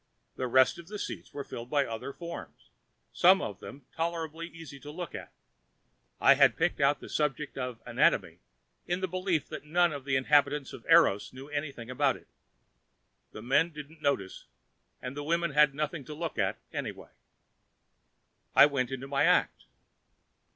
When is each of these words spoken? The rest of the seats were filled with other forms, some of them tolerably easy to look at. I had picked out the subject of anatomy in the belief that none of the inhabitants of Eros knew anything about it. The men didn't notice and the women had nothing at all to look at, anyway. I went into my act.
The 0.35 0.47
rest 0.47 0.79
of 0.79 0.87
the 0.87 0.97
seats 0.97 1.31
were 1.31 1.43
filled 1.43 1.69
with 1.69 1.85
other 1.87 2.11
forms, 2.11 2.71
some 3.13 3.39
of 3.39 3.59
them 3.59 3.85
tolerably 3.95 4.47
easy 4.47 4.79
to 4.79 4.89
look 4.89 5.13
at. 5.13 5.31
I 6.19 6.33
had 6.33 6.57
picked 6.57 6.81
out 6.81 6.99
the 7.01 7.07
subject 7.07 7.55
of 7.55 7.79
anatomy 7.85 8.39
in 8.87 9.01
the 9.01 9.07
belief 9.07 9.47
that 9.49 9.63
none 9.63 9.93
of 9.93 10.03
the 10.05 10.15
inhabitants 10.15 10.73
of 10.73 10.83
Eros 10.89 11.33
knew 11.33 11.49
anything 11.49 11.91
about 11.91 12.15
it. 12.17 12.27
The 13.31 13.43
men 13.43 13.69
didn't 13.69 14.01
notice 14.01 14.45
and 15.03 15.15
the 15.15 15.23
women 15.23 15.51
had 15.51 15.75
nothing 15.75 16.01
at 16.01 16.09
all 16.09 16.15
to 16.15 16.19
look 16.19 16.39
at, 16.39 16.57
anyway. 16.73 17.11
I 18.55 18.65
went 18.65 18.89
into 18.89 19.07
my 19.07 19.25
act. 19.25 19.65